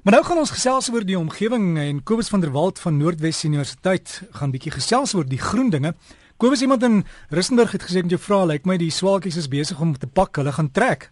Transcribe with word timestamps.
Maar 0.00 0.12
nou 0.12 0.24
gaan 0.24 0.38
ons 0.40 0.50
gesels 0.50 0.86
oor 0.88 1.04
die 1.04 1.18
omgewing 1.18 1.74
en 1.78 1.98
Kobus 2.08 2.30
van 2.32 2.40
der 2.40 2.54
Walt 2.54 2.78
van 2.80 2.96
Noordwes 2.96 3.42
Universiteit 3.44 4.22
gaan 4.32 4.50
bietjie 4.54 4.72
gesels 4.72 5.12
oor 5.14 5.26
die 5.28 5.38
groen 5.38 5.68
dinge. 5.68 5.92
Kobus 6.40 6.62
iemand 6.64 6.86
in 6.88 7.02
Rissenburg 7.28 7.74
het 7.76 7.84
gesê 7.84 8.00
met 8.00 8.14
jou 8.14 8.20
vra, 8.24 8.38
lyk 8.48 8.64
my 8.64 8.78
die 8.80 8.88
swaalkies 8.90 9.36
is 9.36 9.50
besig 9.52 9.80
om 9.80 9.92
te 9.92 10.08
pak, 10.08 10.40
hulle 10.40 10.54
gaan 10.56 10.70
trek. 10.72 11.10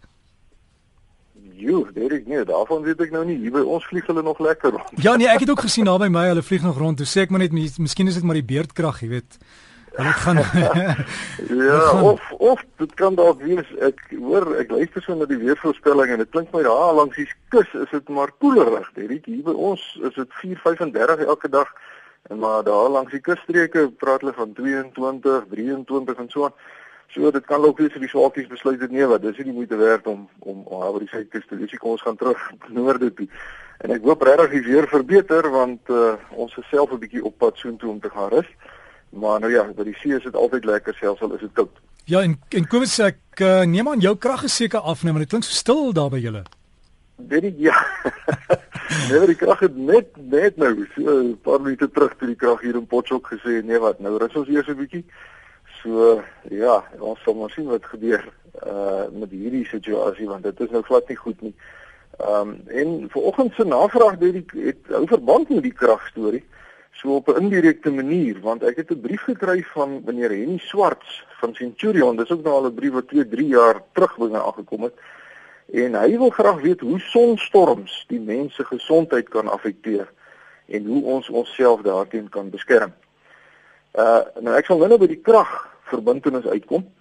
Jo, 1.52 1.82
dit 1.92 2.16
is 2.16 2.24
nie, 2.24 2.40
daarvan 2.48 2.80
weet 2.86 3.04
ek 3.04 3.12
nou 3.12 3.26
nie. 3.28 3.36
Hier 3.42 3.52
by 3.58 3.66
ons 3.76 3.84
vlieg 3.90 4.08
hulle 4.08 4.24
nog 4.24 4.40
lekker 4.40 4.72
rond. 4.78 5.04
Ja 5.04 5.18
nee, 5.20 5.28
ek 5.28 5.44
het 5.44 5.52
ook 5.52 5.66
gesien 5.66 5.84
naby 5.84 6.08
my, 6.08 6.24
hulle 6.30 6.46
vlieg 6.46 6.64
nog 6.64 6.80
rond. 6.80 6.96
Toe 6.96 7.08
sê 7.12 7.26
ek 7.26 7.34
maar 7.34 7.44
net, 7.44 7.52
miskien 7.76 8.08
is 8.08 8.16
dit 8.16 8.24
maar 8.24 8.40
die 8.40 8.48
beerdkrag, 8.54 9.02
jy 9.04 9.10
weet. 9.18 9.36
Hulle 10.00 10.12
gaan 10.12 10.36
Ja, 11.66 11.78
gaan... 11.80 12.02
of 12.02 12.30
of 12.30 12.64
dit 12.76 12.94
kan 12.94 13.14
dalk 13.14 13.42
wees 13.42 13.66
ek 13.82 13.98
hoor 14.14 14.54
ek 14.62 14.70
luister 14.70 15.02
so 15.02 15.14
na 15.18 15.26
die 15.26 15.40
weervoorspelling 15.40 16.12
en 16.14 16.22
dit 16.22 16.30
klink 16.30 16.52
my 16.54 16.62
daar 16.62 16.94
langs 16.94 17.18
die 17.18 17.26
kus 17.50 17.72
is 17.74 17.90
dit 17.90 18.08
maar 18.08 18.30
koelerig. 18.38 18.86
Dit 18.94 19.26
hier 19.26 19.42
by 19.42 19.56
ons 19.70 19.82
is 20.06 20.14
dit 20.14 20.30
4:35 20.44 21.26
elke 21.26 21.50
dag 21.50 21.72
en 22.30 22.38
maar 22.38 22.62
daar 22.62 22.88
langs 22.94 23.10
die 23.10 23.24
kusstreke 23.24 23.88
praat 23.90 24.22
hulle 24.22 24.36
van 24.36 24.52
22, 24.52 25.44
23 25.50 26.22
en 26.22 26.30
so 26.30 26.44
aan. 26.44 26.54
So 27.08 27.30
dit 27.30 27.44
kan 27.46 27.64
ook 27.64 27.78
wees 27.78 27.92
dat 27.92 28.04
die 28.04 28.08
swaakies 28.08 28.46
besluit 28.46 28.80
dit 28.80 28.90
nee 28.90 29.06
wat 29.06 29.22
dis 29.22 29.36
nie 29.36 29.50
die 29.50 29.58
moeite 29.58 29.76
werd 29.76 30.06
om 30.06 30.28
om 30.38 30.62
oor 30.66 30.98
die 31.02 31.08
suidkus 31.08 31.46
te 31.48 31.58
dis 31.58 31.78
kom 31.78 31.96
ons 31.96 32.06
gaan 32.06 32.16
terug 32.16 32.50
noorde 32.78 33.10
toe. 33.14 33.28
En 33.78 33.98
ek 33.98 34.04
hoop 34.06 34.22
regtig 34.22 34.58
die 34.58 34.66
weer 34.72 34.88
verbeter 34.88 35.50
want 35.50 35.90
uh, 35.90 36.14
ons 36.30 36.56
is 36.56 36.68
self 36.70 36.92
'n 36.92 37.02
bietjie 37.02 37.24
op 37.24 37.38
pad 37.38 37.56
soontoe 37.56 37.90
om 37.90 38.00
te 38.00 38.10
gaan 38.10 38.28
rus. 38.28 38.50
Maar 39.10 39.40
nou 39.40 39.52
ja, 39.52 39.64
by 39.76 39.86
die 39.88 39.96
see 40.02 40.16
is 40.16 40.22
dit 40.22 40.36
altyd 40.36 40.64
lekker 40.68 40.94
selfs 40.94 41.22
al 41.24 41.34
is 41.34 41.40
dit 41.40 41.52
koud. 41.56 41.80
Ja, 42.08 42.22
en 42.24 42.38
en 42.56 42.66
kom 42.68 42.84
ons 42.84 42.94
sê 43.00 43.10
ek 43.12 43.42
uh, 43.44 43.64
neem 43.68 43.88
aan 43.88 44.04
jou 44.04 44.14
krag 44.16 44.44
is 44.48 44.56
seker 44.56 44.84
af 44.84 45.02
nou, 45.02 45.12
maar 45.12 45.24
dit 45.24 45.32
klink 45.32 45.46
so 45.46 45.56
stil 45.56 45.92
daar 45.96 46.10
by 46.12 46.20
julle. 46.20 46.44
Weet 47.28 47.48
jy 47.48 47.54
ja. 47.68 47.76
nee, 49.10 49.24
die 49.32 49.38
krag 49.38 49.64
het 49.64 49.76
net 49.76 50.12
net 50.16 50.60
nou 50.60 50.72
so 50.94 51.16
'n 51.20 51.34
paar 51.44 51.60
minute 51.60 51.88
terug 51.90 52.14
toe 52.16 52.28
die 52.28 52.40
krag 52.40 52.60
hier 52.64 52.76
in 52.76 52.86
Potchefstroom 52.86 53.24
gesê 53.32 53.64
nee 53.64 53.80
wat, 53.80 54.00
nou 54.00 54.16
rus 54.16 54.36
ons 54.36 54.48
eers 54.48 54.68
'n 54.68 54.80
bietjie. 54.80 55.04
So 55.80 56.22
ja, 56.50 56.82
ons 56.98 57.20
sal 57.24 57.34
maar 57.34 57.50
sien 57.50 57.68
wat 57.72 57.84
gebeur 57.84 58.24
uh 58.66 59.08
met 59.12 59.30
hierdie 59.30 59.66
situasie 59.66 60.26
want 60.28 60.42
dit 60.42 60.60
is 60.60 60.70
nou 60.70 60.82
glad 60.82 61.08
nie 61.08 61.16
goed 61.16 61.40
nie. 61.40 61.54
Ehm 62.18 62.48
um, 62.48 62.60
en 62.66 63.10
vanoggend 63.10 63.52
se 63.54 63.64
navraag 63.64 64.18
deur 64.18 64.32
die 64.32 64.46
het 64.64 64.80
hou 64.88 65.06
verband 65.06 65.48
met 65.48 65.62
die 65.62 65.76
kragstorie. 65.76 66.44
Uh 66.44 66.58
so 66.98 67.14
op 67.14 67.28
'n 67.28 67.40
indirekte 67.42 67.90
manier 67.90 68.40
want 68.40 68.62
ek 68.62 68.76
het 68.76 68.90
'n 68.90 69.00
brief 69.00 69.22
gekry 69.22 69.62
van 69.62 70.02
meneer 70.04 70.30
Henny 70.30 70.58
Swarts 70.58 71.24
van 71.40 71.54
Centurion 71.54 72.16
dis 72.16 72.30
ook 72.30 72.42
nou 72.42 72.54
al 72.54 72.66
'n 72.66 72.74
brief 72.74 72.92
wat 72.92 73.08
2 73.08 73.28
3 73.28 73.46
jaar 73.46 73.82
terug 73.92 74.16
by 74.16 74.26
my 74.26 74.38
aangekom 74.38 74.82
het 74.82 74.94
en 75.72 75.94
hy 75.94 76.18
wil 76.18 76.30
graag 76.30 76.60
weet 76.60 76.80
hoe 76.80 77.00
sonstorms 77.00 78.04
die 78.08 78.20
mens 78.20 78.54
se 78.54 78.64
gesondheid 78.64 79.28
kan 79.28 79.48
afekteer 79.48 80.08
en 80.66 80.86
hoe 80.86 81.04
ons 81.04 81.28
onsself 81.28 81.80
daarteen 81.80 82.28
kan 82.28 82.50
beskerm. 82.50 82.92
Uh 83.94 84.20
nou 84.40 84.56
ek 84.56 84.64
sal 84.64 84.78
nou 84.78 84.98
by 84.98 85.06
die 85.06 85.22
krag 85.22 85.68
verbintenis 85.82 86.46
uitkom. 86.46 86.92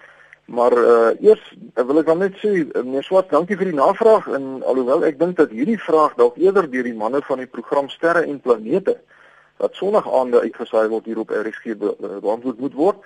Maar 0.46 0.74
uh 0.74 1.10
eers 1.20 1.56
wil 1.74 2.00
ek 2.00 2.06
dan 2.06 2.18
net 2.18 2.36
sê 2.38 2.52
meneer 2.84 3.04
Swart, 3.04 3.30
dankie 3.30 3.58
vir 3.58 3.66
die 3.66 3.80
navraag 3.80 4.28
en 4.28 4.64
alhoewel 4.64 5.04
ek 5.06 5.20
dink 5.20 5.36
dat 5.38 5.50
hierdie 5.50 5.80
vraag 5.80 6.16
dalk 6.16 6.38
eerder 6.38 6.72
deur 6.72 6.84
die 6.84 6.94
manne 6.94 7.22
van 7.22 7.38
die 7.38 7.48
program 7.48 7.90
Sterre 7.90 8.24
en 8.24 8.40
Planete 8.40 8.92
uh 8.92 9.16
wat 9.58 9.76
sonnaande 9.76 10.40
uitgesaai 10.40 10.88
word 10.88 11.06
hier 11.06 11.20
op 11.20 11.30
RSG 11.30 11.66
eh, 11.66 11.78
beantwoord 12.22 12.60
moet 12.60 12.74
word, 12.74 12.98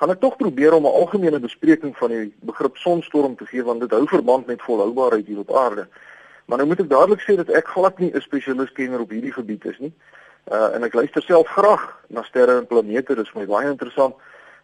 gaan 0.00 0.10
ek 0.10 0.20
tog 0.20 0.36
probeer 0.36 0.72
om 0.72 0.86
'n 0.86 0.98
algemene 1.02 1.40
bespreking 1.40 1.96
van 1.96 2.08
die 2.08 2.32
begrip 2.40 2.76
sonstorm 2.76 3.36
te 3.36 3.46
gee 3.46 3.62
want 3.62 3.80
dit 3.80 3.90
hou 3.90 4.06
verband 4.06 4.46
met 4.46 4.62
volhoubaarheid 4.62 5.26
hier 5.26 5.38
op 5.38 5.54
aarde. 5.56 5.88
Maar 6.46 6.58
nou 6.58 6.68
moet 6.68 6.80
ek 6.80 6.88
dadelik 6.88 7.20
sê 7.20 7.36
dat 7.36 7.48
ek 7.48 7.68
glad 7.68 7.98
nie 7.98 8.10
'n 8.14 8.20
spesialis 8.20 8.72
kenner 8.72 9.00
op 9.00 9.10
hierdie 9.10 9.32
gebied 9.32 9.64
is 9.64 9.78
nie. 9.78 9.92
Uh 10.50 10.74
en 10.74 10.82
ek 10.82 10.94
luister 10.94 11.22
self 11.22 11.46
graag 11.48 11.84
na 12.08 12.22
sterre 12.22 12.56
en 12.58 12.66
planete, 12.66 13.14
dit 13.14 13.26
is 13.26 13.32
my 13.34 13.46
baie 13.46 13.68
interessant. 13.68 14.14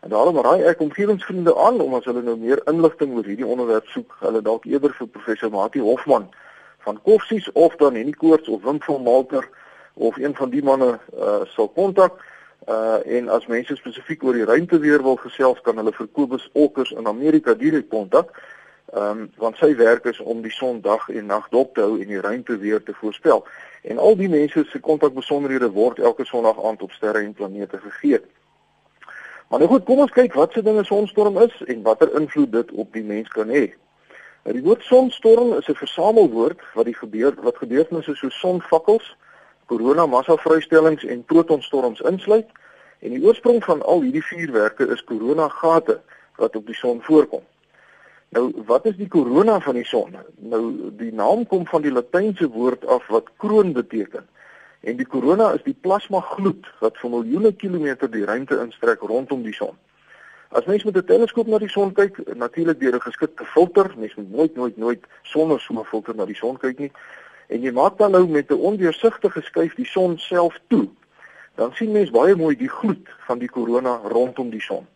En 0.00 0.08
daarom 0.08 0.40
raai 0.40 0.62
ek 0.62 0.80
omgewingsvriende 0.80 1.56
aan 1.56 1.80
om 1.80 1.94
as 1.94 2.04
hulle 2.04 2.22
nou 2.22 2.36
meer 2.36 2.60
inligting 2.64 3.14
oor 3.14 3.24
hierdie 3.24 3.46
onderwerp 3.46 3.86
soek, 3.86 4.16
hulle 4.20 4.42
dalk 4.42 4.64
eerder 4.64 4.94
vir 4.94 5.06
professor 5.06 5.50
Mati 5.50 5.80
Hofman 5.80 6.28
van 6.86 7.00
Koffsies 7.02 7.52
of 7.52 7.76
dan 7.76 7.94
Henny 7.94 8.12
Koorts 8.12 8.48
of 8.48 8.62
Wim 8.62 8.82
van 8.82 9.02
Malter 9.02 9.48
of 9.96 10.16
een 10.16 10.34
van 10.34 10.50
die 10.50 10.62
manne 10.62 10.98
uh, 11.16 11.42
sal 11.56 11.68
kontak 11.68 12.20
uh 12.68 12.98
en 13.06 13.28
as 13.28 13.46
mense 13.46 13.76
spesifiek 13.76 14.24
oor 14.24 14.34
die 14.34 14.44
ruimte 14.44 14.78
weer 14.78 15.02
wil 15.02 15.16
gesels 15.16 15.60
kan 15.62 15.76
hulle 15.78 15.92
vir 15.94 16.08
Kobus 16.12 16.48
Olkers 16.52 16.90
in 16.90 17.06
Amerika 17.06 17.54
direk 17.54 17.88
kontak. 17.88 18.32
Ehm 18.92 19.10
um, 19.10 19.30
want 19.36 19.56
sy 19.56 19.74
werk 19.76 20.04
is 20.04 20.18
om 20.20 20.42
die 20.42 20.52
son 20.54 20.80
dag 20.80 21.08
en 21.08 21.26
nag 21.26 21.46
dop 21.50 21.74
te 21.74 21.80
hou 21.80 22.00
en 22.00 22.08
die 22.10 22.20
ruimte 22.20 22.58
weer 22.58 22.82
te 22.82 22.94
voorspel. 22.94 23.44
En 23.82 23.98
al 23.98 24.16
die 24.16 24.28
mense 24.28 24.64
se 24.64 24.80
kontakbesonderhede 24.80 25.70
word 25.70 25.98
elke 25.98 26.24
Sondag 26.24 26.58
aand 26.64 26.82
op 26.82 26.92
sterre 26.92 27.22
en 27.22 27.32
planete 27.32 27.78
gegee. 27.78 28.20
Maar 29.48 29.58
nou 29.58 29.70
goed, 29.70 29.84
kom 29.84 29.98
ons 30.02 30.14
kyk 30.14 30.34
wat 30.34 30.52
se 30.52 30.62
dinge 30.62 30.84
sonstorm 30.84 31.38
is 31.42 31.54
en 31.66 31.82
watter 31.82 32.14
invloed 32.18 32.52
dit 32.52 32.72
op 32.72 32.92
die 32.92 33.04
mens 33.04 33.28
kan 33.28 33.48
hê. 33.48 33.68
Nou 34.42 34.54
die 34.54 34.62
woord 34.62 34.82
sonstorm 34.82 35.52
is 35.58 35.68
'n 35.68 35.78
versamelwoord 35.82 36.60
wat 36.74 36.84
die 36.84 36.98
gebeur 36.98 37.34
wat 37.42 37.62
gebeurtenisse 37.62 38.14
so 38.14 38.28
sonvakkels 38.28 39.14
korona 39.66 40.06
massavrystellings 40.06 41.04
en 41.04 41.24
protonstorms 41.24 42.00
insluit 42.00 42.46
en 42.98 43.10
die 43.10 43.22
oorsprong 43.24 43.64
van 43.64 43.82
al 43.82 44.02
hierdie 44.06 44.24
vuurwerke 44.24 44.86
is 44.94 45.04
korona 45.04 45.48
gate 45.48 46.00
wat 46.36 46.56
op 46.56 46.66
die 46.66 46.76
son 46.76 47.02
voorkom. 47.02 47.42
Nou 48.28 48.50
wat 48.66 48.86
is 48.86 48.96
die 48.96 49.08
korona 49.08 49.60
van 49.60 49.74
die 49.78 49.86
son? 49.86 50.16
Nou 50.36 50.62
die 50.98 51.12
naam 51.12 51.46
kom 51.46 51.66
van 51.66 51.82
die 51.82 51.92
latynse 51.92 52.48
woord 52.48 52.86
af 52.86 53.06
wat 53.12 53.30
kroon 53.42 53.72
beteken. 53.72 54.26
En 54.80 54.96
die 54.96 55.06
korona 55.06 55.50
is 55.56 55.64
die 55.66 55.76
plasma 55.80 56.20
gloed 56.20 56.66
wat 56.80 56.98
vir 57.02 57.10
miljoene 57.10 57.52
kilometer 57.52 58.10
die 58.10 58.24
ruimte 58.24 58.58
instrek 58.62 59.02
rondom 59.02 59.42
die 59.42 59.54
son. 59.54 59.74
As 60.54 60.64
mens 60.64 60.84
met 60.84 60.96
'n 60.96 61.04
teleskoop 61.04 61.46
na 61.46 61.58
die 61.58 61.68
son 61.68 61.92
kyk, 61.92 62.20
natuurlik 62.34 62.80
deur 62.80 62.94
'n 62.94 63.00
geskikte 63.00 63.44
filter, 63.44 63.92
mens 63.96 64.14
moet 64.14 64.30
nooit 64.30 64.56
nooit 64.56 64.76
nooit 64.76 65.04
sonder 65.22 65.60
so 65.60 65.74
'n 65.74 65.84
filter 65.84 66.14
na 66.14 66.24
die 66.24 66.36
son 66.36 66.56
kyk 66.56 66.78
nie, 66.78 66.92
en 67.46 67.62
jy 67.62 67.72
maak 67.72 67.98
dan 67.98 68.10
nou 68.10 68.26
met 68.28 68.50
'n 68.50 68.54
ondeursigtige 68.70 69.42
skuif 69.42 69.74
die 69.74 69.86
son 69.86 70.18
self 70.18 70.60
toe, 70.68 70.88
dan 71.54 71.72
sien 71.72 71.92
mens 71.92 72.10
baie 72.10 72.34
mooi 72.34 72.56
die 72.56 72.68
gloed 72.68 73.08
van 73.26 73.38
die 73.38 73.48
korona 73.48 74.00
rondom 74.04 74.50
die 74.50 74.60
son. 74.60 74.86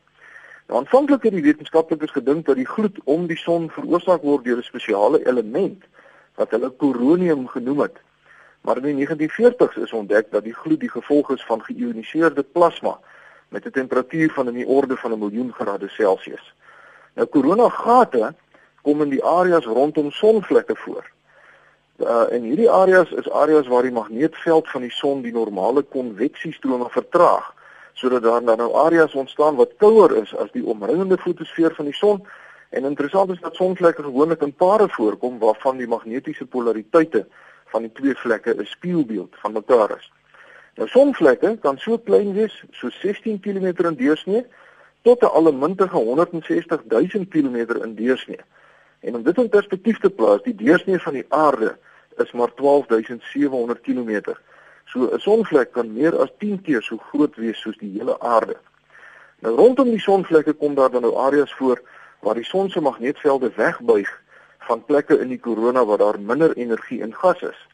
Nou 0.67 0.79
aanvanklik 0.79 1.23
het 1.23 1.33
die 1.33 1.43
wetenskaplikes 1.43 2.11
gedink 2.11 2.47
dat 2.47 2.57
die 2.57 2.67
gloed 2.67 2.99
om 3.05 3.27
die 3.27 3.37
son 3.37 3.71
veroorsaak 3.71 4.23
word 4.23 4.45
deur 4.45 4.57
'n 4.57 4.63
spesiale 4.63 5.27
element 5.27 5.85
wat 6.35 6.51
hulle 6.51 6.71
koronium 6.71 7.49
genoem 7.49 7.81
het. 7.81 7.97
Maar 8.61 8.77
in 8.77 8.83
die 8.83 9.07
1940s 9.07 9.77
is 9.77 9.93
ontdek 9.93 10.31
dat 10.31 10.45
die 10.45 10.55
gloed 10.55 10.81
die 10.81 10.91
gevolg 10.91 11.31
is 11.31 11.45
van 11.45 11.63
geïoniseerde 11.63 12.43
plasma 12.43 12.99
met 13.49 13.67
'n 13.67 13.71
temperatuur 13.71 14.31
van 14.31 14.49
in 14.49 14.55
die 14.55 14.67
orde 14.67 14.97
van 14.97 15.13
'n 15.13 15.19
miljoen 15.19 15.53
grade 15.53 15.89
Celsius. 15.89 16.55
Nou 17.15 17.27
koronagate 17.27 18.35
kom 18.83 19.03
in 19.03 19.09
die 19.09 19.25
areas 19.25 19.65
rondom 19.65 20.11
sonvlekke 20.11 20.77
voor. 20.77 21.11
Uh, 22.01 22.33
en 22.33 22.43
hierdie 22.43 22.71
areas 22.71 23.11
is 23.11 23.27
areas 23.31 23.67
waar 23.69 23.83
die 23.83 23.93
magneetveld 23.93 24.69
van 24.73 24.81
die 24.81 24.91
son 24.91 25.19
die 25.21 25.33
normale 25.33 25.83
konveksiestrome 25.83 26.87
vertraag 26.89 27.51
sodat 27.93 28.23
daar 28.23 28.45
dan 28.45 28.57
nou 28.57 28.73
areas 28.75 29.13
ontstaan 29.13 29.59
wat 29.59 29.75
kouer 29.77 30.15
is 30.17 30.33
as 30.37 30.49
die 30.55 30.65
omringende 30.65 31.19
fotosfeer 31.21 31.75
van 31.77 31.91
die 31.91 31.97
son 31.99 32.23
en 32.71 32.89
interessant 32.89 33.35
is 33.35 33.41
dat 33.41 33.55
sonvlekke 33.55 34.03
gewoonlik 34.03 34.41
in 34.41 34.55
pare 34.55 34.87
voorkom 34.89 35.37
waarvan 35.39 35.77
die 35.77 35.89
magnetiese 35.89 36.47
polariteite 36.47 37.27
van 37.75 37.85
die 37.85 37.93
twee 37.93 38.17
vlekke 38.17 38.55
'n 38.55 38.65
spieelbeeld 38.65 39.37
van 39.43 39.53
mekaar 39.53 39.93
is. 39.99 40.13
Nou 40.75 40.89
sonvlekke 40.89 41.59
kan 41.61 41.79
so 41.79 41.99
klein 41.99 42.33
wees 42.33 42.65
so 42.71 42.89
16 42.89 43.41
km 43.41 43.85
in 43.85 43.95
deursnee 43.95 44.47
tot 45.03 45.23
'n 45.23 45.35
allemintige 45.37 45.97
160 45.97 46.83
000 46.89 47.27
km 47.29 47.83
in 47.83 47.95
deursnee. 47.95 48.41
En 49.01 49.15
om 49.15 49.23
dit 49.23 49.37
in 49.37 49.49
perspektief 49.49 49.99
te 49.99 50.11
plaas, 50.11 50.43
die 50.43 50.55
deursnee 50.55 50.99
van 50.99 51.13
die 51.13 51.27
aarde 51.29 51.77
is 52.17 52.33
maar 52.33 52.55
12700 52.55 53.81
km. 53.81 54.35
So 54.85 55.09
'n 55.13 55.19
sonvlek 55.19 55.73
kan 55.73 55.93
meer 55.93 56.19
as 56.19 56.33
10 56.39 56.63
keer 56.63 56.83
so 56.83 56.97
groot 56.97 57.37
wees 57.37 57.61
soos 57.61 57.77
die 57.79 57.99
hele 57.99 58.21
aarde. 58.21 58.57
Nou 59.39 59.55
rondom 59.57 59.91
die 59.91 60.01
sonvlekke 60.01 60.53
kom 60.53 60.75
daar 60.75 60.91
dan 60.91 61.03
nou 61.03 61.17
areas 61.17 61.55
voor 61.55 61.81
waar 62.21 62.35
die 62.35 62.45
son 62.45 62.71
se 62.71 62.81
magneetvelde 62.81 63.53
wegbuig 63.57 64.21
van 64.59 64.85
plekke 64.85 65.19
in 65.19 65.29
die 65.29 65.41
korona 65.41 65.85
waar 65.85 65.99
daar 65.99 66.21
minder 66.21 66.57
energie 66.57 67.01
in 67.01 67.15
gas 67.15 67.43
is. 67.43 67.67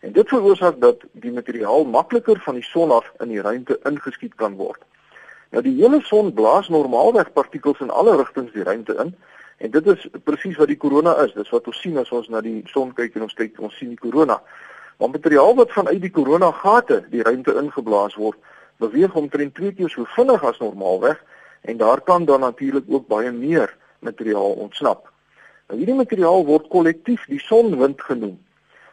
En 0.00 0.12
dit 0.12 0.28
veroorsaak 0.28 0.80
dat 0.80 1.02
die 1.12 1.32
materiaal 1.32 1.84
makliker 1.84 2.40
van 2.40 2.54
die 2.54 2.64
son 2.64 2.90
af 2.90 3.12
in 3.18 3.28
die 3.28 3.40
ruimte 3.40 3.80
ingeskiet 3.82 4.34
kan 4.34 4.54
word. 4.56 4.82
Nou 5.50 5.62
die 5.62 5.74
hele 5.80 6.00
son 6.04 6.32
blaas 6.32 6.68
normaalweg 6.68 7.32
partikels 7.32 7.80
in 7.80 7.90
alle 7.90 8.16
rigtings 8.16 8.52
die 8.52 8.62
ruimte 8.62 8.94
in 8.94 9.14
En 9.58 9.70
dit 9.70 9.86
is 9.86 10.06
presies 10.24 10.56
wat 10.56 10.70
die 10.70 10.78
korona 10.78 11.16
is. 11.24 11.34
Dis 11.34 11.50
wat 11.50 11.66
ons 11.66 11.80
sien 11.82 11.98
as 11.98 12.10
ons 12.14 12.28
na 12.30 12.40
die 12.44 12.60
son 12.70 12.92
kyk 12.94 13.16
en 13.18 13.26
ons 13.26 13.34
kyk, 13.34 13.58
ons 13.58 13.74
sien 13.74 13.90
die 13.90 13.98
korona. 13.98 14.38
Maar 14.98 15.10
materiaal 15.10 15.54
wat 15.58 15.74
vanuit 15.74 16.00
die 16.02 16.14
korona 16.14 16.50
gate 16.62 17.02
die 17.10 17.22
ruimte 17.26 17.54
ingeblaas 17.58 18.14
word, 18.18 18.38
beweeg 18.78 19.14
omtrent 19.18 19.54
2 19.58 19.74
keer 19.78 19.90
so 19.90 20.06
vinnig 20.14 20.44
as 20.46 20.58
normaalweg 20.62 21.18
en 21.66 21.78
daar 21.78 22.00
kan 22.00 22.24
dan 22.24 22.40
natuurlik 22.46 22.86
ook 22.86 23.06
baie 23.10 23.30
meer 23.34 23.74
materiaal 24.06 24.58
ontsnap. 24.66 25.08
Nou 25.68 25.78
hierdie 25.78 25.98
materiaal 25.98 26.46
word 26.46 26.68
kollektief 26.72 27.26
die 27.30 27.42
sonwind 27.42 28.02
genoem. 28.02 28.38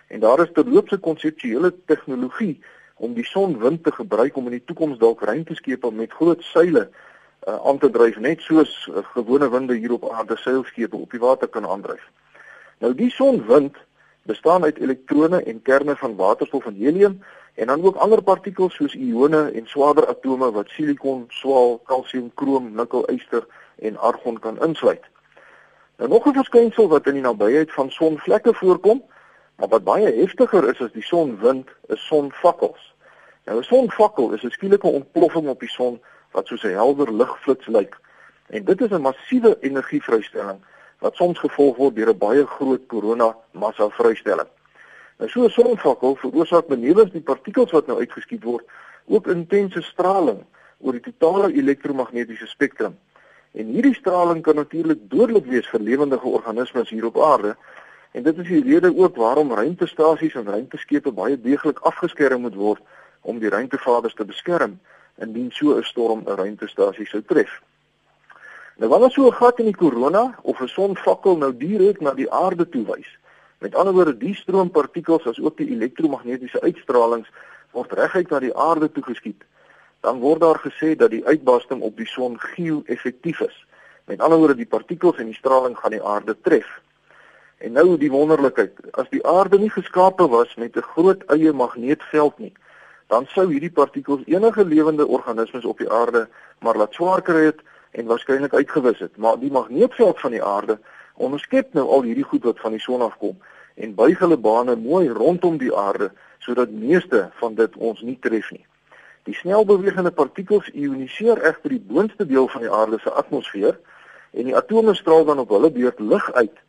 En 0.09 0.19
daar 0.19 0.41
is 0.43 0.53
terloopse 0.53 0.97
konseptuele 0.97 1.73
tegnologie 1.85 2.57
om 2.95 3.13
die 3.13 3.25
son-wind 3.25 3.83
te 3.83 3.91
gebruik 3.91 4.37
om 4.37 4.49
in 4.49 4.57
die 4.57 4.65
toekoms 4.65 4.97
dalk 4.97 5.21
ruimteskepe 5.21 5.91
met 5.91 6.13
groot 6.13 6.41
seile 6.51 6.89
uh, 7.47 7.55
aan 7.65 7.77
te 7.77 7.89
dryf 7.89 8.17
net 8.17 8.41
soos 8.41 8.89
uh, 8.91 9.03
gewone 9.13 9.49
winde 9.49 9.75
hier 9.75 9.91
op 9.91 10.11
aarde 10.11 10.37
seilskepe 10.37 10.95
op 10.95 11.11
die 11.11 11.19
water 11.19 11.47
kan 11.47 11.67
aandryf. 11.67 12.03
Nou 12.77 12.95
die 12.95 13.11
son-wind 13.11 13.77
bestaan 14.25 14.63
uit 14.63 14.77
elektrone 14.77 15.43
en 15.43 15.61
kerne 15.61 15.95
van 15.95 16.15
waterstof 16.15 16.65
en 16.65 16.75
helium 16.75 17.23
en 17.53 17.67
dan 17.67 17.83
ook 17.83 17.95
ander 17.95 18.23
partikels 18.23 18.75
soos 18.75 18.95
ione 18.95 19.51
en 19.51 19.67
swaarder 19.67 20.07
atome 20.07 20.51
wat 20.51 20.69
silikon, 20.69 21.25
swaal, 21.29 21.77
kalsium, 21.85 22.31
krom, 22.33 22.73
nikkel, 22.75 23.05
yster 23.11 23.45
en 23.75 23.97
argon 23.97 24.39
kan 24.39 24.59
insluit. 24.61 25.03
Nou 25.97 26.09
nog 26.09 26.25
'n 26.25 26.33
verskynsel 26.33 26.87
wat 26.87 27.07
in 27.07 27.13
die 27.13 27.21
nabyheid 27.21 27.73
van 27.73 27.91
sonvlekke 27.91 28.53
voorkom, 28.53 29.03
maar 29.55 29.67
wat 29.67 29.83
baie 29.83 30.11
heftiger 30.15 30.69
is 30.69 30.81
as 30.81 30.91
die 30.91 31.03
sonwind, 31.03 31.69
is 31.87 32.07
sonvakkels. 32.07 32.93
Nou 33.45 33.59
'n 33.59 33.63
sonvakkel 33.63 34.31
is 34.31 34.43
'n 34.43 34.49
skielike 34.49 34.87
ontploffing 34.87 35.47
op 35.47 35.59
die 35.59 35.69
son 35.69 36.01
wat 36.35 36.47
soos 36.47 36.63
'n 36.63 36.79
helder 36.81 37.13
ligflits 37.13 37.67
lyk. 37.67 37.93
En 38.47 38.63
dit 38.65 38.81
is 38.81 38.91
'n 38.91 39.01
massiewe 39.01 39.57
energievrystelling 39.59 40.59
wat 40.99 41.15
soms 41.15 41.39
gevolg 41.39 41.75
word 41.77 41.95
deur 41.95 42.09
'n 42.09 42.17
baie 42.17 42.45
groot 42.45 42.83
korona 42.87 43.35
massa 43.51 43.89
vrystelling. 43.89 44.49
Nou 45.17 45.29
so 45.29 45.43
'n 45.43 45.49
sonvakkel 45.49 46.15
veroorsaak 46.15 46.67
benewens 46.67 47.11
die 47.11 47.21
partikels 47.31 47.71
wat 47.71 47.87
nou 47.87 47.99
uitgeskiet 47.99 48.43
word, 48.43 48.65
ook 49.05 49.27
intense 49.27 49.81
straling 49.81 50.43
oor 50.77 50.91
die 50.91 51.11
totale 51.11 51.53
elektromagnetiese 51.53 52.47
spektrum. 52.47 52.97
En 53.51 53.65
hierdie 53.65 53.95
straling 53.95 54.41
kan 54.41 54.55
natuurlik 54.55 54.99
dodelik 55.09 55.45
wees 55.45 55.67
vir 55.67 55.79
lewendige 55.79 56.27
organismes 56.27 56.89
hier 56.89 57.05
op 57.05 57.21
aarde. 57.21 57.55
En 58.11 58.23
dit 58.23 58.37
is 58.37 58.47
die 58.47 58.63
rede 58.63 58.97
ook 58.97 59.15
waarom 59.15 59.53
ruimtestasies 59.53 60.33
en 60.33 60.45
ruimteskepe 60.45 61.11
baie 61.11 61.41
deeglik 61.41 61.79
afgeskerm 61.79 62.41
moet 62.41 62.55
word 62.55 62.81
om 63.21 63.39
die 63.39 63.49
ruimtevaders 63.49 64.13
te 64.13 64.25
beskerm 64.25 64.79
indien 65.17 65.51
so 65.51 65.77
'n 65.77 65.83
storm 65.83 66.23
'n 66.25 66.35
ruimtestasie 66.35 67.07
sou 67.07 67.21
tref. 67.21 67.61
Nou 68.77 68.89
wanneer 68.89 69.11
so 69.11 69.27
'n 69.27 69.33
gat 69.33 69.59
in 69.59 69.65
die 69.65 69.75
korona 69.75 70.35
of 70.41 70.61
'n 70.61 70.67
sonvakkel 70.67 71.37
nou 71.37 71.57
direk 71.57 72.01
na 72.01 72.13
die 72.13 72.31
aarde 72.31 72.69
toe 72.69 72.85
wys, 72.85 73.17
met 73.59 73.75
ander 73.75 73.93
woorde 73.93 74.17
die 74.17 74.35
stroompartikels 74.35 75.27
as 75.27 75.39
ook 75.39 75.57
die 75.57 75.69
elektromagnetiese 75.69 76.61
uitstralings 76.61 77.29
word 77.71 77.91
reguit 77.91 78.29
na 78.29 78.39
die 78.39 78.55
aarde 78.55 78.91
toe 78.91 79.03
geskiet, 79.03 79.43
dan 80.01 80.19
word 80.19 80.41
daar 80.41 80.59
gesê 80.59 80.95
dat 80.95 81.09
die 81.09 81.25
uitbarsting 81.25 81.81
op 81.81 81.97
die 81.97 82.07
son 82.07 82.39
geo-effektief 82.39 83.39
is. 83.39 83.65
Met 84.05 84.21
ander 84.21 84.37
woorde 84.37 84.55
die 84.55 84.69
partikels 84.69 85.17
en 85.17 85.25
die 85.25 85.39
straling 85.39 85.77
gaan 85.77 85.91
die 85.91 86.03
aarde 86.03 86.35
tref. 86.41 86.67
En 87.57 87.71
nou 87.71 87.97
die 87.97 88.11
wonderlikheid, 88.11 88.71
as 88.91 89.09
die 89.09 89.23
aarde 89.25 89.59
nie 89.59 89.71
geskape 89.71 90.27
was 90.27 90.55
met 90.55 90.75
'n 90.75 90.81
groot 90.93 91.23
eie 91.31 91.53
magneetveld 91.53 92.37
nie, 92.39 92.53
dan 93.07 93.25
sou 93.29 93.47
hierdie 93.51 93.71
partikels 93.71 94.25
enige 94.25 94.65
lewende 94.65 95.07
organismes 95.07 95.65
op 95.65 95.77
die 95.77 95.89
aarde 95.91 96.27
maar 96.59 96.77
laat 96.77 96.93
swaar 96.93 97.21
kry 97.21 97.45
het 97.45 97.61
en 97.91 98.05
waarskynlik 98.05 98.53
uitgewis 98.53 98.99
het. 98.99 99.17
Maar 99.17 99.39
die 99.39 99.51
magneetveld 99.51 100.19
van 100.19 100.31
die 100.31 100.43
aarde 100.43 100.79
onderskep 101.13 101.73
nou 101.73 101.87
al 101.87 102.01
hierdie 102.01 102.27
goed 102.27 102.43
wat 102.43 102.59
van 102.59 102.75
die 102.75 102.81
son 102.81 103.01
afkom 103.01 103.37
en 103.75 103.95
buig 103.95 104.19
hulle 104.19 104.37
bane 104.37 104.75
mooi 104.75 105.09
rondom 105.09 105.57
die 105.57 105.75
aarde 105.75 106.11
sodat 106.39 106.71
meeste 106.71 107.29
van 107.39 107.55
dit 107.55 107.75
ons 107.75 108.01
nie 108.01 108.17
tref 108.21 108.51
nie. 108.51 108.65
Die 109.25 109.35
snelbewegende 109.35 110.11
partikels 110.11 110.67
ioniseer 110.69 111.41
egter 111.49 111.73
die 111.73 111.81
boonste 111.81 112.25
deel 112.25 112.47
van 112.47 112.61
die 112.61 112.71
aarde 112.71 112.99
se 113.01 113.11
atmosfeer 113.11 113.79
en 114.31 114.49
die 114.49 114.55
atome 114.55 114.93
straal 114.95 115.25
dan 115.25 115.41
op 115.41 115.49
hulle 115.49 115.71
beurt 115.71 115.99
lig 115.99 116.31
uit 116.33 116.59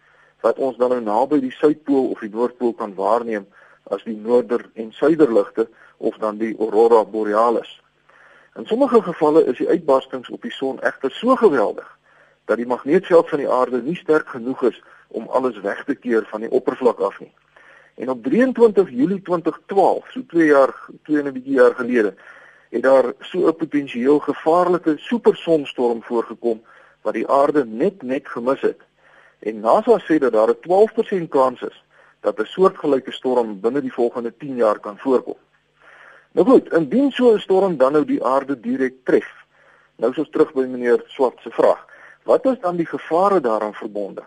wat 0.44 0.58
ons 0.62 0.76
dan 0.76 0.94
nou 0.94 1.02
naby 1.02 1.40
die 1.42 1.52
suidpool 1.52 2.10
of 2.14 2.22
die 2.24 2.32
noordpool 2.32 2.72
kan 2.78 2.94
waarneem 2.94 3.46
as 3.90 4.02
die 4.06 4.16
noorder 4.16 4.64
en 4.74 4.92
suiderligte 4.92 5.66
of 5.96 6.16
dan 6.16 6.36
die 6.36 6.56
aurora 6.58 7.04
borealis. 7.04 7.80
In 8.56 8.66
sommige 8.66 9.02
gevalle 9.02 9.44
is 9.44 9.58
die 9.58 9.68
uitbarstings 9.68 10.28
op 10.30 10.42
die 10.42 10.52
son 10.52 10.80
egter 10.80 11.10
so 11.10 11.36
geweldig 11.36 11.98
dat 12.44 12.56
die 12.56 12.66
magneetveld 12.66 13.28
van 13.28 13.38
die 13.38 13.50
aarde 13.50 13.82
nie 13.82 13.96
sterk 13.96 14.28
genoeg 14.28 14.62
is 14.62 14.82
om 15.08 15.28
alles 15.28 15.60
weg 15.60 15.84
te 15.84 15.94
keer 15.94 16.26
van 16.30 16.40
die 16.40 16.50
oppervlak 16.50 16.98
af 17.00 17.20
nie. 17.20 17.32
En 17.94 18.10
op 18.10 18.22
23 18.24 18.90
Julie 18.90 19.22
2012, 19.22 20.10
so 20.10 20.20
2 20.26 20.46
jaar, 20.46 20.74
2 21.02 21.18
en 21.18 21.26
'n 21.26 21.32
bietjie 21.32 21.54
jaar 21.54 21.74
gelede, 21.74 22.14
het 22.70 22.82
daar 22.82 23.12
so 23.20 23.46
'n 23.48 23.56
potensieel 23.56 24.18
gevaarlike 24.18 24.94
supersonstorm 24.96 26.02
voorgekom 26.02 26.62
wat 27.02 27.14
die 27.14 27.28
aarde 27.28 27.64
net 27.64 28.02
net 28.02 28.28
gemis 28.28 28.60
het. 28.60 28.80
En 29.38 29.60
NASA 29.60 29.98
sê 29.98 30.18
dat 30.18 30.32
daar 30.32 30.48
'n 30.48 30.60
12% 30.60 31.28
kans 31.28 31.62
is 31.62 31.84
dat 32.20 32.38
'n 32.40 32.44
soortgelyke 32.44 33.12
storm 33.12 33.60
binne 33.60 33.80
die 33.80 33.92
volgende 33.92 34.36
10 34.36 34.56
jaar 34.56 34.78
kan 34.78 34.98
voorkom. 34.98 35.36
Nou 36.36 36.44
goed, 36.48 36.72
indien 36.72 37.10
so 37.12 37.32
'n 37.32 37.38
storm 37.38 37.76
dan 37.76 37.92
nou 37.92 38.04
die 38.04 38.24
aarde 38.24 38.60
direk 38.60 38.94
tref. 39.04 39.28
Nou 39.96 40.10
is 40.10 40.18
ons 40.18 40.30
terug 40.30 40.52
by 40.52 40.64
meneer 40.68 41.02
Swart 41.06 41.38
se 41.40 41.50
vraag. 41.50 41.86
Wat 42.22 42.44
is 42.44 42.58
dan 42.60 42.76
die 42.76 42.86
gevare 42.86 43.40
daaraan 43.40 43.74
verbonde? 43.74 44.22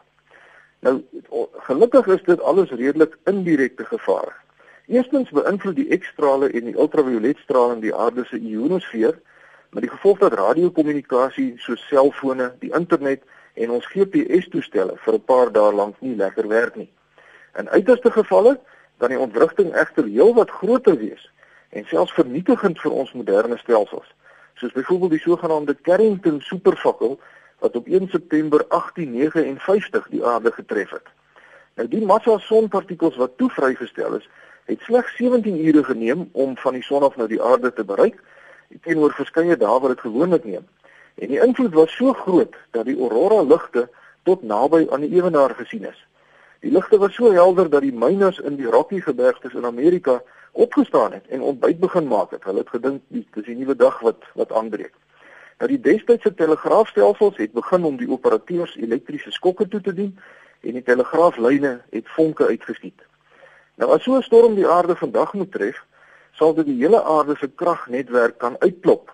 Nou 0.79 1.03
gelukkig 1.67 2.07
is 2.07 2.23
dit 2.23 2.41
alles 2.41 2.69
redelik 2.69 3.17
indirekte 3.25 3.85
gevare. 3.85 4.33
Eerstens 4.87 5.29
beïnvloed 5.29 5.75
die 5.75 5.97
X-strale 5.97 6.49
en 6.49 6.63
die 6.63 6.77
ultravioletstraling 6.77 7.81
die 7.81 7.95
aarde 7.95 8.25
se 8.25 8.37
ionosfeer 8.37 9.19
met 9.69 9.81
die 9.81 9.91
gevolg 9.91 10.17
dat 10.17 10.33
radiokommunikasie 10.33 11.53
soos 11.57 11.87
selfone, 11.87 12.53
die 12.59 12.73
internet 12.73 13.21
en 13.53 13.69
ons 13.69 13.85
GPS-toestelle 13.85 14.97
vir 14.97 15.13
'n 15.13 15.25
paar 15.25 15.51
dae 15.51 15.73
lank 15.73 15.95
nie 16.01 16.15
lekker 16.15 16.47
werk 16.47 16.75
nie. 16.75 16.91
In 17.57 17.69
uiterste 17.69 18.11
gevalle 18.11 18.59
kan 18.97 19.09
die 19.09 19.19
ontwrigting 19.19 19.75
egter 19.75 20.03
heelwat 20.03 20.49
groter 20.49 20.97
wees 20.97 21.29
en 21.69 21.85
selfs 21.85 22.13
vernietigend 22.13 22.79
vir 22.81 22.91
ons 22.91 23.13
moderne 23.13 23.57
stelsels. 23.57 24.07
Soos 24.59 24.73
byvoorbeeld 24.75 25.11
die 25.11 25.23
sogenaamde 25.23 25.75
Carrington 25.81 26.41
supervakkel 26.41 27.19
wat 27.59 27.75
op 27.75 27.87
1 27.87 28.09
September 28.09 28.65
1859 28.67 30.07
die 30.09 30.25
aarde 30.25 30.51
getref 30.51 30.89
het. 30.89 31.07
Nou 31.75 31.87
die 31.87 32.05
massa 32.05 32.37
sonpartikels 32.37 33.15
wat 33.15 33.37
toe 33.37 33.49
vrygestel 33.49 34.15
is, 34.17 34.27
het 34.65 34.81
slegs 34.81 35.15
17 35.15 35.65
ure 35.65 35.83
geneem 35.83 36.29
om 36.31 36.57
van 36.57 36.73
die 36.73 36.83
son 36.83 37.03
af 37.03 37.15
na 37.15 37.27
die 37.27 37.41
aarde 37.41 37.73
te 37.73 37.83
bereik, 37.83 38.19
teenoor 38.85 39.13
verskeie 39.17 39.57
dae 39.57 39.79
wat 39.79 39.95
dit 39.95 40.03
gewoonlik 40.05 40.43
neem. 40.43 40.67
En 41.15 41.31
die 41.31 41.41
invloed 41.41 41.73
was 41.73 41.95
so 41.95 42.13
groot 42.13 42.55
dat 42.71 42.85
die 42.85 42.97
aurora 42.99 43.41
ligte 43.41 43.89
tot 44.23 44.43
naby 44.43 44.85
aan 44.89 45.01
die 45.07 45.15
ewenaar 45.15 45.55
gesien 45.57 45.87
is. 45.89 46.05
Die 46.59 46.71
ligte 46.71 46.99
was 46.99 47.15
so 47.15 47.31
helder 47.31 47.69
dat 47.69 47.81
die 47.81 47.95
myners 47.95 48.39
in 48.39 48.59
die 48.59 48.67
Rocky 48.67 48.99
gebergtes 49.01 49.53
in 49.53 49.65
Amerika 49.65 50.19
opgestaan 50.59 51.11
het 51.11 51.27
en 51.27 51.41
ontbyt 51.41 51.79
begin 51.79 52.07
maak 52.07 52.31
het. 52.31 52.43
Hulle 52.43 52.63
het 52.65 52.69
gedink 52.69 53.01
dis 53.09 53.47
'n 53.47 53.57
nuwe 53.57 53.75
dag 53.75 53.99
wat 53.99 54.23
wat 54.33 54.51
aanbreek. 54.51 54.93
Nou 55.59 55.71
die 55.71 55.79
destydse 55.79 56.33
telegraafstelsels 56.33 57.37
het 57.37 57.51
begin 57.51 57.83
om 57.83 57.97
die 57.97 58.09
operateurs 58.09 58.75
elektriese 58.75 59.31
skokke 59.31 59.67
toe 59.67 59.81
te 59.81 59.93
dien 59.93 60.19
en 60.61 60.73
die 60.73 60.83
telegraaflyne 60.83 61.81
het 61.89 62.07
vonke 62.15 62.47
uitgeskiet. 62.47 63.01
Nou 63.75 63.91
as 63.91 64.03
so 64.03 64.15
'n 64.15 64.21
storm 64.21 64.55
die 64.55 64.67
aarde 64.67 64.95
vandag 64.95 65.33
moet 65.33 65.51
tref, 65.51 65.85
sal 66.31 66.53
dit 66.53 66.65
die 66.65 66.79
hele 66.81 67.03
aarde 67.03 67.35
se 67.35 67.47
kragnetwerk 67.47 68.37
kan 68.37 68.55
uitklop. 68.59 69.13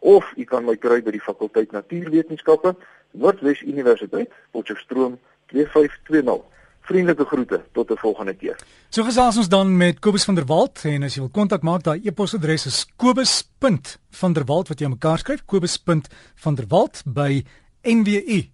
of 0.00 0.32
u 0.36 0.44
kan 0.44 0.64
my 0.64 0.76
kry 0.76 1.02
by 1.02 1.10
die 1.14 1.20
fakulteit 1.22 1.72
Natuurwetenskappe, 1.72 2.74
Noordwes 3.12 3.62
Universiteit, 3.62 4.30
Potchefstroom 4.50 5.18
2520. 5.52 6.44
Vriendelike 6.90 7.24
groete 7.24 7.60
tot 7.72 7.90
'n 7.90 7.96
volgende 7.96 8.34
keer. 8.34 8.56
So 8.88 9.02
gesels 9.04 9.36
ons 9.36 9.48
dan 9.48 9.76
met 9.76 9.98
Kobus 9.98 10.24
van 10.24 10.34
der 10.34 10.46
Walt 10.46 10.84
en 10.84 11.02
as 11.02 11.14
jy 11.14 11.20
wil 11.20 11.30
kontak 11.30 11.62
maak, 11.62 11.82
daai 11.82 12.00
e-posadres 12.04 12.66
is 12.66 12.86
kobus.vanderwalt 12.96 14.68
wat 14.68 14.78
jy 14.78 14.84
aan 14.84 14.92
mekaar 14.92 15.18
skryf, 15.18 15.44
kobus.vanderwalt 15.46 17.02
by 17.06 17.44
nwu.ac.za. 17.82 18.50